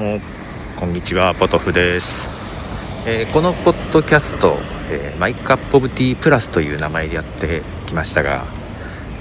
[0.00, 0.18] も
[0.76, 2.26] こんにちはポトフです、
[3.06, 4.56] えー、このポッドキャスト、
[4.90, 8.46] えー、マイカップオブティープラスという名前でやってきましたが、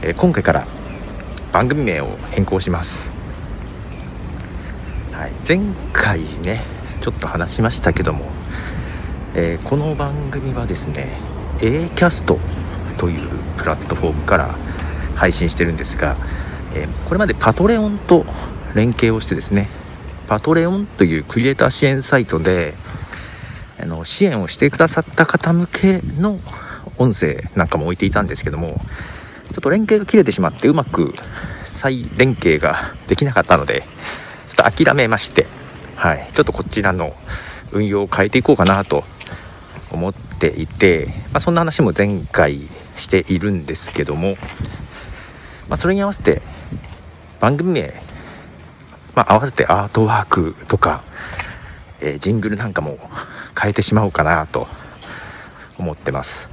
[0.02, 0.66] えー、今回から
[1.52, 3.10] 番組名を変更します、
[5.12, 5.60] はい、前
[5.92, 6.64] 回ね
[7.02, 8.32] ちょっと話しましたけども、
[9.36, 11.18] えこの番組はですね
[11.62, 12.40] A キャスト
[12.98, 13.28] という
[13.58, 14.56] プラットフォームから
[15.16, 16.16] 配信してるんですが、
[16.74, 18.26] えこれまでパトレオンと
[18.76, 19.79] 連携をしてですね
[20.30, 22.76] パトレオンというクリエイター支援サイトで、
[23.82, 26.40] あの、支援をしてくださった方向けの
[27.00, 28.80] 音声なんかも置いていたんですけども、
[29.52, 31.16] ちょっと連携が切れてしまってうまく
[31.66, 33.88] 再連携ができなかったので、
[34.56, 35.48] ちょっと諦めまして、
[35.96, 37.16] はい、ちょっとこちらの
[37.72, 39.06] 運用を変えていこうかなと
[39.92, 44.38] 思っていて、まあ、そんな話も前回しているんですけども、
[45.70, 46.44] まあ、それに合わせて
[47.40, 48.09] 番組名
[49.20, 51.04] まあ、合わせてアートワークとか、
[52.00, 52.98] えー、ジングルなんかも
[53.62, 54.66] 変えてしまおうかなと
[55.78, 56.48] 思ってます。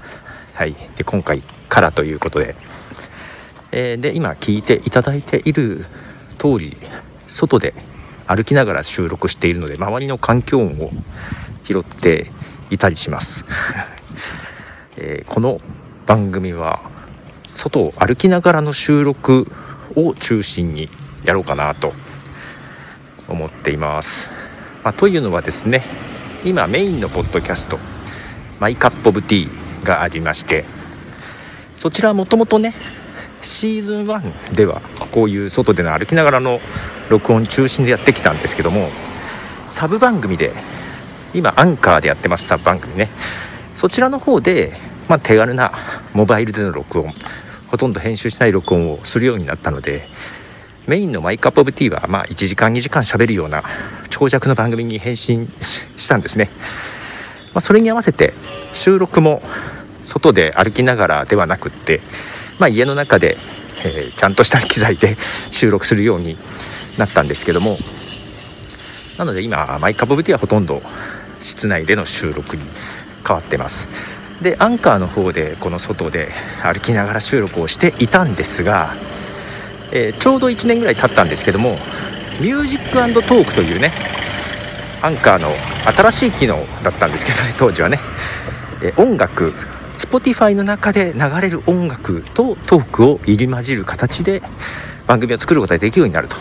[0.52, 0.74] はい。
[0.96, 2.56] で、今回からということで、
[3.70, 5.86] えー、で、今聞いていただいている
[6.38, 6.76] 通り、
[7.28, 7.72] 外で
[8.26, 10.90] 歩きながら収録しているので、周りの環境音を
[11.62, 12.32] 拾って
[12.70, 13.44] いたりします。
[14.98, 15.60] えー、この
[16.04, 16.80] 番組は、
[17.54, 19.52] 外を歩きながらの収録
[19.94, 20.88] を中心に
[21.22, 21.92] やろうかなと
[23.28, 24.28] 思っています。
[24.86, 25.82] まあ、というのはですね
[26.44, 27.80] 今メインのポッドキャスト
[28.60, 30.64] マイカップオブティーがありまして
[31.78, 32.72] そちらはもともとね
[33.42, 36.60] シーズン1ではこういう外での歩きながらの
[37.10, 38.90] 録音中心でやってきたんですけども
[39.70, 40.52] サブ番組で
[41.34, 43.08] 今アンカーでやってますサブ番組ね
[43.80, 44.72] そちらの方で、
[45.08, 45.72] まあ、手軽な
[46.14, 47.12] モバイルでの録音
[47.66, 50.08] ほとんど編集しない録音をするようになったので
[50.86, 53.64] メインのマイカップオブティーは、まあ、1時間2時間喋るような
[54.10, 55.48] 長尺の番組に変身
[55.96, 56.50] したんですね。
[57.56, 58.34] まあ、それに合わせて
[58.74, 59.42] 収録も
[60.04, 62.00] 外で歩きながらではなくって、
[62.58, 63.36] まあ、家の中で、
[63.84, 65.16] えー、ちゃんとした機材で
[65.52, 66.36] 収録するように
[66.98, 67.78] なったんですけども
[69.16, 70.82] なので今 My Cup of Tea はほとんど
[71.42, 72.62] 室内での収録に
[73.26, 73.86] 変わってます
[74.42, 76.30] でアンカーの方でこの外で
[76.62, 78.94] 歩きながら収録をしていたんですが
[79.92, 81.70] えー、ちょうど1年ぐらい経ったんですけども
[82.40, 83.90] Music Talk というね
[85.02, 85.48] アンカーの
[85.92, 88.00] 新しい機能だったんですけどね 当時はね、
[88.82, 89.52] えー、音楽
[89.98, 94.42] Spotify の中で流れる音楽とトークを入り混じる形で
[95.06, 96.36] 番組を作ることができるようになると、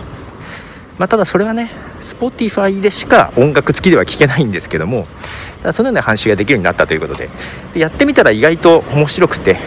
[0.97, 1.71] まあ、ただそれはね
[2.03, 5.07] Spotify でしか音楽付きでは聴けないんですけども
[5.71, 7.29] そのような話ができるようになったということで。
[7.73, 9.57] でやってみたら意外と面白くて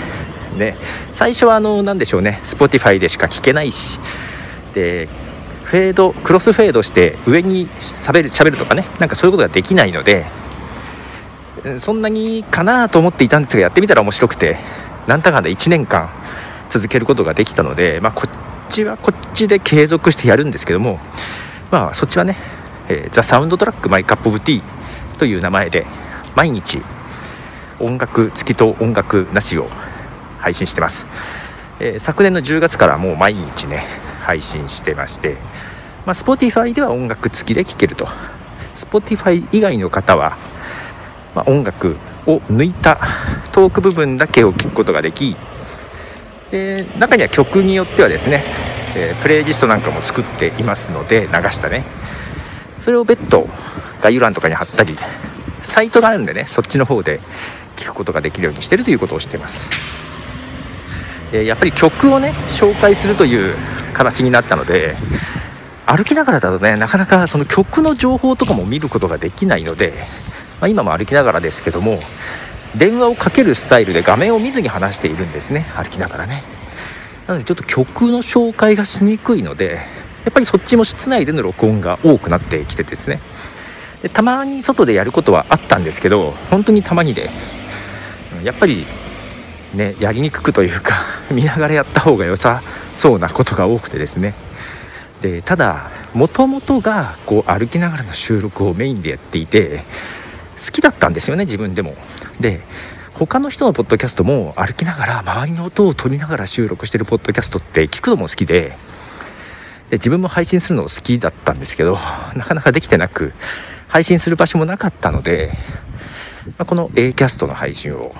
[0.58, 0.76] ね
[1.12, 3.98] 最初はあの何でしょうね Spotify でしか聞けないし
[4.74, 5.08] で
[5.64, 10.26] フェードクロスフェードして上にしゃべるしゃべるとかねなんかそういうことができないので
[11.80, 14.58] そんなにかなと思っていたんですがやってみたら面白くて
[15.06, 16.10] なんだかんだ1年間
[16.70, 21.00] 続けることができたので、まあ、こっちはこっちで継続してやるんですけども、
[21.70, 22.36] まあ、そっちはね、
[22.88, 25.86] えー、ザ・サウンドトラック・マイ・カップ・オブ・ティーという名前で
[26.36, 26.80] 毎日
[27.80, 29.68] 音楽付きと音楽なしを
[30.38, 31.06] 配信してます、
[31.80, 33.86] えー、昨年の10月からもう毎日ね
[34.22, 35.36] 配信してまして、
[36.06, 38.06] まあ、Spotify では音楽付きで聴けると。
[38.78, 40.36] Spotify 以外の方は、
[41.34, 42.98] まあ、音楽を抜いた
[43.52, 45.36] トーク部分だけを聞くことができ
[46.50, 48.42] で中には曲によってはですね、
[48.96, 51.84] えー、プレイリストなんかも作っていますので流したね。
[52.80, 53.48] それを別途
[54.00, 54.96] 概要欄とかに貼ったり
[55.64, 57.20] サイトがあるんでねそっちの方で
[57.76, 59.97] 聞くことができるようにしてるということをしています。
[61.32, 63.54] えやっぱり曲をね紹介するという
[63.92, 64.96] 形になったので
[65.86, 69.92] 歩きながらだとねなかなかその曲の情報とかも見ることができないので、
[70.60, 71.98] まあ、今も歩きながらですけども
[72.76, 76.42] 電話をかけるスタイルで画面を見ずに話しているんですね歩きながらね。
[77.26, 79.80] なのでちょっと曲の紹介がしにくいので
[80.24, 83.20] やっぱりそっちも室内での録音が多くなってきてですね。
[84.02, 87.30] でたまに外でやることはあったんですけど本当にたまにで
[88.44, 88.84] やっぱり
[89.74, 92.62] ねやりにくくというか 見ながらやった方が良さ
[92.94, 94.34] そうなことが多くてですね。
[95.22, 99.82] でただもともとがこう歩きながらの収録をメインでやっていて
[100.64, 101.96] 好きだったんですよね自分でも。
[102.40, 102.60] で
[103.14, 108.76] 他の人のポッドキャストも歩きながら周りの音を取りながら収録してるポッドキャストって聞くのも好きで
[109.90, 111.98] で自分も配信するの好きだったんですけど
[112.36, 113.32] なかなかできてなく
[113.88, 115.50] 配信する場所もなかったので、
[116.58, 118.14] まあ、この A キャストの配信を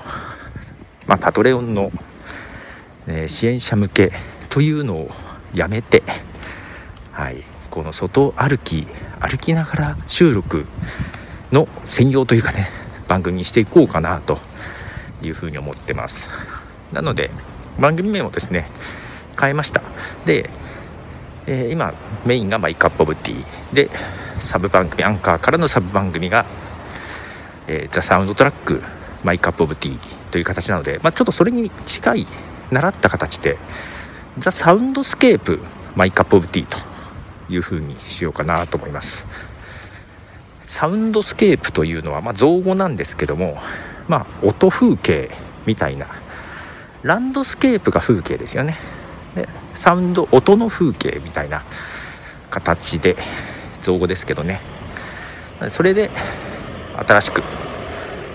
[1.09, 1.91] まあ、パトレオンの、
[3.09, 4.13] え、支援者向け
[4.49, 5.11] というのを
[5.53, 6.03] やめて、
[7.11, 8.87] はい、この外歩き
[9.19, 10.65] 歩きながら収録
[11.51, 12.69] の専用というかね
[13.07, 14.39] 番組にしていこうかなと
[15.21, 16.27] いうふうに思ってます。
[16.93, 17.31] なので
[17.79, 18.69] 番組名もですね
[19.39, 19.81] 変えました。
[20.25, 20.49] で、
[21.47, 21.93] えー、今
[22.25, 23.75] メインがマイカップオブティー。
[23.75, 23.89] で
[24.41, 26.45] サブ番組アンカーからのサブ番組が、
[27.67, 28.81] えー、 The Soundtrack
[29.23, 29.99] My Cup of Tea
[30.31, 32.27] という形なので、まあ、ちょっとそれに近い
[32.71, 33.57] 倣った形で
[34.37, 35.59] The Soundscape
[35.95, 36.77] My Cup of Tea と
[37.51, 39.25] いう風にしようかなと思います。
[40.65, 43.57] サウンドスケープというのは、まあ、造語なんですけども、
[44.07, 45.31] まあ、音風景
[45.65, 46.05] みたいな
[47.01, 48.77] ランドスケープが風景ですよね。
[49.35, 51.63] でサウンド音の風景みたいな
[52.51, 53.17] 形で
[53.81, 54.61] 造語ですけどね。
[55.71, 56.09] それで
[57.07, 57.41] 新しく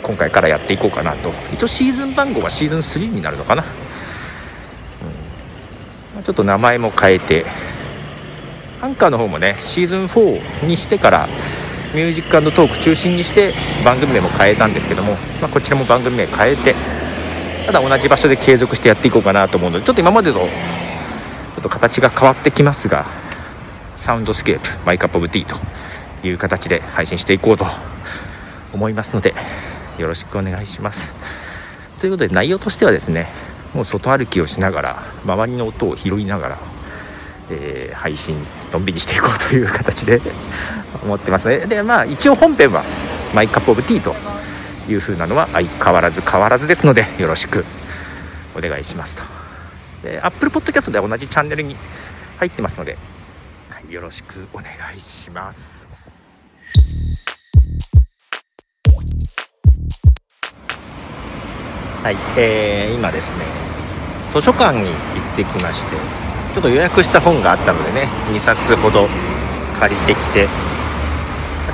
[0.03, 1.33] 今回からやっていこうかなと。
[1.53, 3.65] 一応シーズン番号はシーズン3になるのかな、
[6.25, 7.45] ちょっと名前も変えて
[8.81, 11.29] アンカーの方もねシーズン4にしてから
[11.95, 13.53] Music Talk 中心にして
[13.85, 16.75] 番組名も変えたんですけども、まあ、こちらも番組名変えて
[17.67, 20.45] ただ同じ場所で継続してやっていこうかなと思うのでちょっと今までとちょ
[21.61, 23.07] っと形が変わってきますが
[23.97, 27.67] Soundscape My Cup of Tea という形で配信していこうと
[28.73, 29.35] 思いますので
[29.99, 31.13] よろしくお願いします。
[32.01, 33.29] ということで内容としてはですね
[33.75, 36.59] もう外歩きをしながら周りの音を拾いながら、
[37.51, 38.37] えー、配信
[38.73, 40.21] のんびりしていこうという形で
[41.03, 41.59] 思ってますね。
[41.67, 42.83] でまあ一応本編は
[43.35, 44.15] マイカップオブティーと
[44.89, 47.65] いう風なのは相変わらず変わらずですのでよろしく
[48.57, 49.23] お願いしますと。
[50.05, 51.77] で Apple Podcast では同じチャンネルに
[52.39, 52.97] 入ってますので、
[53.71, 54.67] はい、よろしくお願
[54.97, 55.89] いします。
[62.05, 63.47] はい、えー、今ですね
[64.35, 65.97] 図書館に行ってきまして
[66.53, 69.09] ちょっと予約した本があったのでね2冊ほど
[69.81, 70.47] 借りてきて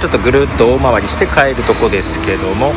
[0.00, 2.71] ちょっとぐるっと大回りして帰るとこですけども、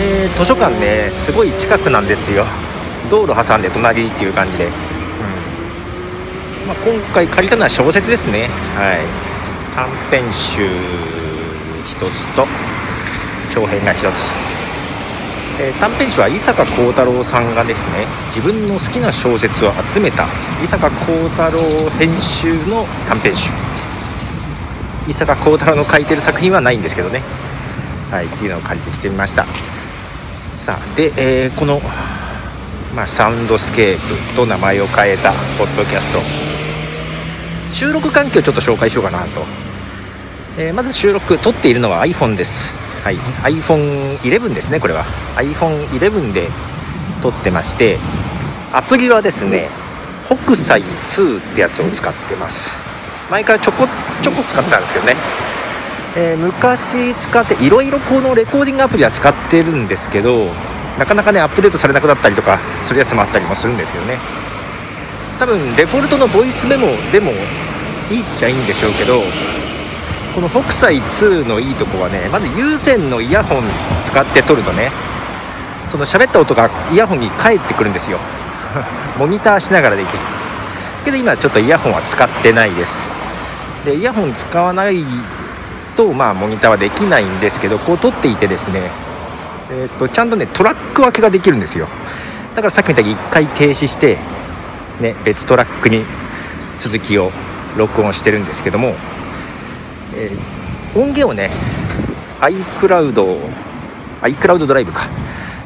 [0.00, 2.46] えー、図書館ねすごい近くなんですよ。
[3.10, 4.72] 道路挟んで隣っていう感じで、うん。
[6.66, 8.48] まあ、今回借りたのは小説ですね。
[8.74, 9.04] はい。
[9.76, 12.46] 短編集1つと
[13.54, 14.49] 長編が1つ。
[15.62, 20.26] えー、短編集は伊坂幸太郎さんがですね自分の好きな小説を集めた
[20.64, 21.60] 伊坂幸太郎
[21.98, 23.50] 編集の短編集。
[25.06, 27.20] 伊坂幸太郎の書いてる作品はないんですけどね。
[28.10, 29.44] はいっていうのを借りてきてみました。
[30.54, 31.82] さあで、えー、この、
[32.96, 36.20] まあ、サウンドスケープと名前を変えたポッドキャスト。
[37.70, 39.44] 収録環境をちょっと紹介しようかなと、
[40.56, 42.72] えー、まず収録撮っているのは iPhone です。
[43.04, 45.04] はい、iPhone11 ですねこれは。
[45.36, 46.48] iPhone11 で
[47.22, 47.98] 撮ってまして
[48.72, 49.68] アプリはですね
[50.26, 52.70] 北斎2ってやつを使ってます。
[53.30, 53.86] 前からちょこ
[54.22, 55.14] ちょこ使ってたんですけどね、
[56.16, 60.46] えー、昔使っていろいろこのレコーディングアプリは使ってるんですけど
[60.98, 64.18] なかなかねアップデートされなくなったりとかするやつもあったりもするんですけどね。
[65.38, 67.30] 多分デフォルトのボイスメモでも
[68.10, 69.22] いいっちゃいいんでしょうけど
[70.40, 73.62] この北斎2のいいとこはねまず有線のイヤホン
[74.02, 74.90] 使って撮るとね
[75.90, 78.18] その喋った音がイヤホンに返ってくるんですよ。
[79.20, 80.18] モニターしながらできる。
[81.04, 83.02] けど今ちょっとイヤホンは使ってないです。
[83.84, 85.04] でイヤホン使わない
[85.94, 88.80] とまあモニターはできないんですけどこう撮っていてですね
[89.70, 91.86] えーと、とちゃんとねトラック分けができるんですよ。
[92.56, 94.16] だからさっきみたいに1回停止して、
[95.00, 96.02] ね、別トラックに
[96.78, 97.30] 続きを
[97.76, 98.94] 録音してるんですけども
[100.14, 101.50] えー、音源をね
[102.40, 103.14] iCloud
[104.22, 105.06] iCloud ドライブか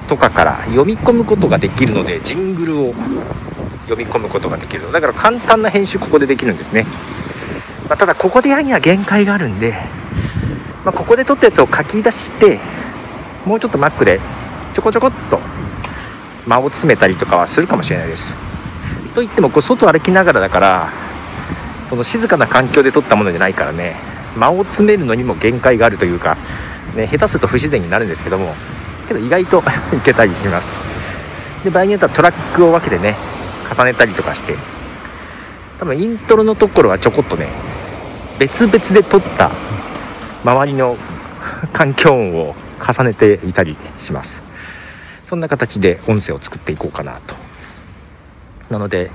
[0.09, 2.95] とかから読み込むことができるのでジングルを
[3.89, 6.85] 読み込むことができるだから簡単な編集ここでできるんですね、
[7.89, 9.75] まあ、ただここでやるには限界があるんで、
[10.85, 12.59] まあ、ここで撮ったやつを書き出して
[13.47, 14.21] もうちょっと Mac で
[14.75, 15.39] ちょこちょこっと
[16.47, 18.35] 間を詰めたりとかはするかもしれないです。
[19.15, 20.89] といってもこう外歩きながらだから
[21.89, 23.95] その静かな環境で撮ったものじゃないからね。
[24.37, 26.37] 間を詰めるのにも限界があるというか、
[26.97, 28.55] ね、下手すると不自然になるんですけども
[29.09, 29.63] けど意外と
[29.97, 30.69] いけたりします。
[31.65, 33.17] で場合によってはトラックを分けてね
[33.75, 34.55] 重ねたりとかして
[35.79, 37.49] 多分イントロのところはちょこっとね
[38.39, 39.51] 別々で撮った
[40.45, 40.97] 周りの
[41.73, 42.55] 環境音を
[42.87, 44.43] 重ねていたりします。
[45.29, 47.35] そんな形で音声を作っていこうかなと。
[48.71, 49.11] なので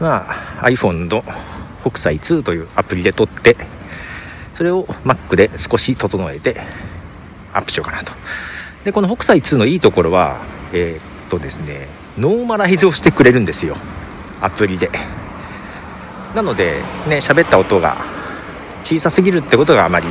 [0.00, 0.26] ま
[0.62, 1.24] あ iPhone の
[1.82, 3.56] 北斎2というアプリで撮って
[4.60, 6.54] それを Mac で少し整えて
[7.54, 8.12] アップしようかなと。
[8.84, 10.36] でこの北斎2のいいところは
[10.74, 11.88] えー、っとですね
[12.18, 13.74] ノーマライズをしてくれるんですよ。
[14.42, 14.90] アプリで。
[16.34, 17.96] なのでね喋った音が
[18.84, 20.06] 小さすぎるってことがあまり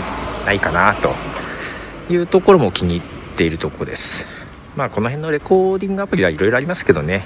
[0.48, 1.14] ないかなと。
[2.12, 4.26] いうところも気に入っているところです。
[4.76, 7.22] まあこの辺のレコーディングアプリはいろいろありますけどね。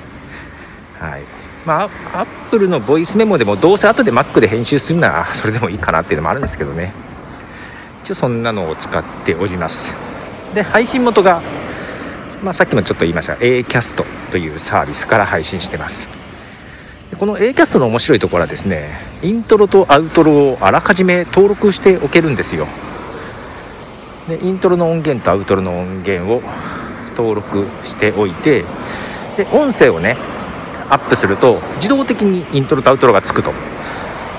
[1.00, 1.22] はい。
[1.66, 6.92] まあアップルのボイスメモでもどうせ後で Mac で編集するならそれでもいいかなっていうのもあるんですけどね。
[8.04, 9.94] 一応そんなのを使っております。
[10.54, 11.42] で配信元が、
[12.44, 13.34] まあ、さっきもちょっと言いました。
[13.36, 16.06] Acast というサービスから配信してます。
[17.18, 18.90] この Acast の面白いところはですね
[19.22, 22.68] イントロとアウトロをあらかじめ登録しておけるんですよ。
[24.28, 26.42] でイントロの音源とアウトロの音源を
[27.16, 28.66] 登録しておいて
[29.38, 30.18] で音声をね
[30.90, 33.54] アップすると自動的にイントロとアウトロがつくと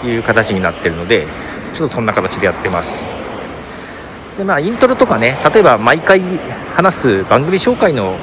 [0.06, 1.26] いう形になってるので
[1.74, 3.13] ちょっとそんな形でやってます。
[4.38, 6.20] でまあイントロとかね例えば毎回
[6.74, 8.16] 話す番組紹介の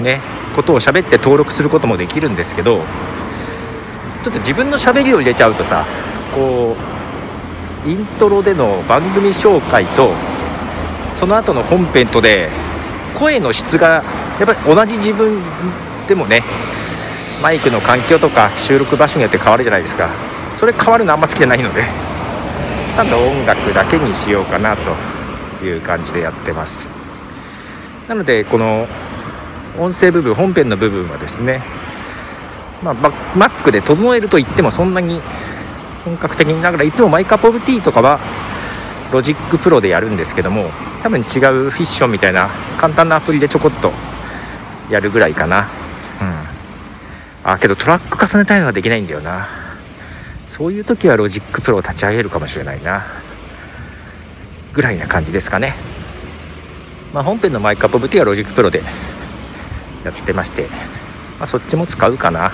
[0.00, 0.20] ね
[0.56, 2.80] ことを喋って登録することもできるんですけど
[4.24, 5.84] ちょっと自分のしゃべりを入れちゃうとさ
[6.34, 6.76] こ
[7.86, 10.12] うイントロでの番組紹介と
[11.14, 12.48] その後の本編とで
[13.18, 14.02] 声の質が
[14.40, 15.40] やっぱり同じ自分
[16.08, 16.42] でもね
[17.42, 20.08] マイクの環境とか収録場所によって変わるじゃないですか。
[20.54, 21.82] それ変わるのあんま好きじゃないので
[22.94, 25.11] ただ音楽だけにしようかなと。
[25.66, 26.86] いう感じでやってます。
[28.08, 28.86] なのでこの
[29.78, 31.62] 音声部分本編の部分はですね
[32.82, 32.94] まあ、
[33.36, 35.20] Mac で整えると言ってもそんなに
[36.04, 38.18] 本格的にながらいつも My Cup of Tea とかは
[39.12, 40.70] Logic Pro でやるんですけども
[41.02, 43.92] 多分違う Fission みたいな簡単なアプリでちょこっと
[44.90, 45.68] やるぐらいかな。
[46.20, 47.50] うん。
[47.50, 49.48] あけどトラック重ねたいのができないんだよな。
[50.48, 53.21] そういう時は Logic Pro を立ち上げるかもしれないな。
[54.72, 55.74] ぐらいな感じですかね。
[57.12, 58.82] まあ、本編の My Cup of Tea は Logic Pro で
[60.04, 60.68] やってまして、
[61.38, 62.52] まあ、そっちも使うかな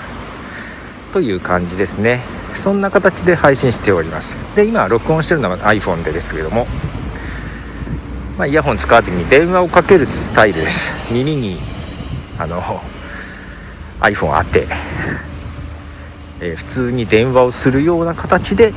[1.13, 2.21] という感じですね。
[2.55, 4.35] そんな形で配信しております。
[4.55, 6.67] で今録音してるのは iPhone でですけども、
[8.37, 10.91] まあ、イヤホン使わずに電話をかけるスタイルです。
[11.13, 11.57] 耳に
[12.37, 12.61] あの
[14.01, 14.67] iPhone 当て、
[16.41, 18.73] えー、普通に電話をするような形で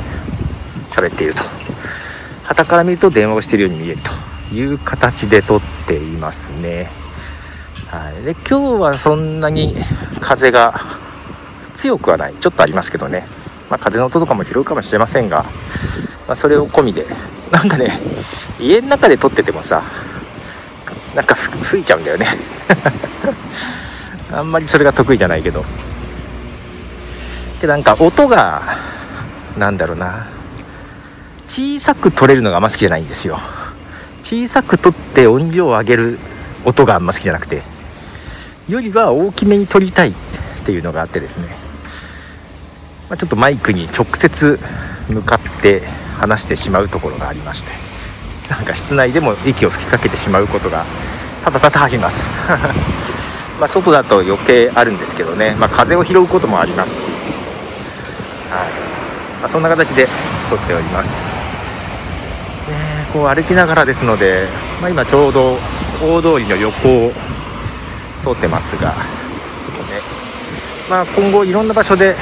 [0.87, 1.62] 喋っていると。
[2.45, 6.91] 傍から見ると電話をしているように見えるという形で撮っていますね。
[7.87, 9.77] はい、で今日はそんなに
[10.21, 10.99] 風が
[11.75, 12.35] 強くはない。
[12.35, 13.27] ちょっとありますけどね、
[13.71, 15.45] まあ、風の音とかも拾うかもしれませんが、
[16.27, 17.07] まあ、それを込みで
[17.51, 18.01] なんかね
[18.59, 19.83] 家の中で撮っててもさ
[21.15, 22.27] なんか吹いちゃうんだよね。
[24.33, 25.65] あんまりそれが得意じゃないけど。
[27.61, 28.63] でなんか音が
[29.57, 30.27] なんだろうな。
[31.53, 33.39] 小さく撮れるのがあんま好きじゃないんですよ。
[34.23, 36.19] 小さく撮って音量を上げる
[36.65, 37.63] 音があんま好きじゃなくて
[38.71, 40.15] よりは大きめに撮りたいっ
[40.65, 41.49] ていうのがあってですね、
[43.11, 44.59] まあ、ちょっとマイクに直接
[45.11, 45.81] 向かって
[46.17, 47.71] 話してしまうところがありまして
[48.49, 50.87] なんか室内でも息を吹きかけてしまうことが
[51.45, 52.31] ただただあります。
[53.61, 57.09] ま外だと余計あるんですけどね、まあ、風を拾うこともありますし、
[58.51, 58.93] はい。
[59.43, 60.07] まあ、そんな形で
[60.49, 61.32] 撮っております、
[63.12, 64.47] こう歩きながらですので、
[64.81, 65.59] まあ、今ちょうど
[66.02, 67.12] 大通りの横を
[68.25, 68.95] 通ってますが
[70.92, 72.14] まあ、今後いろんな場所で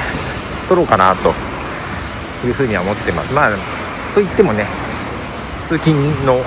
[0.69, 1.33] 撮ろうかなと
[2.47, 3.33] いうふうには思ってます。
[3.33, 3.57] まあ
[4.15, 4.65] といってもね
[5.61, 6.41] 通勤の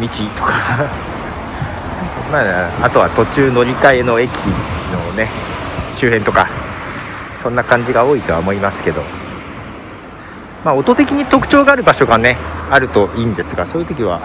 [0.00, 0.88] 道とか
[2.30, 4.30] まあ、あとは途中乗り換えの駅
[4.92, 5.28] のね
[5.90, 6.48] 周辺とか
[7.42, 9.25] そんな感じが多いとは思いますけど。
[10.66, 12.36] まあ音的に特徴がある場所がね
[12.70, 14.20] あるといいんですがそういう時は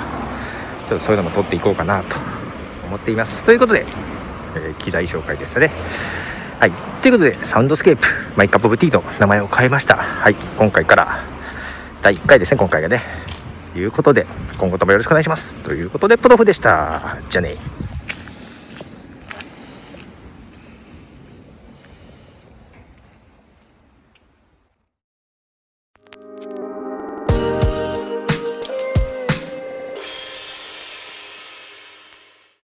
[0.89, 2.17] ちょっとそういうのも撮っていこうかなと
[2.87, 3.85] 思っていますということで、
[4.55, 5.71] えー、機材紹介でしたね
[6.59, 6.71] はい。
[7.01, 8.05] ということで、サウンドスケープ、
[8.35, 9.97] My Cup of Tea と名前を変えました。
[9.97, 10.35] はい。
[10.59, 11.23] 今回から
[12.03, 13.01] 第1回ですね、今回がね。
[13.73, 14.27] ということで、
[14.59, 15.55] 今後ともよろしくお願いします。
[15.55, 17.17] ということで、ポトフでした。
[17.29, 17.55] じゃあね。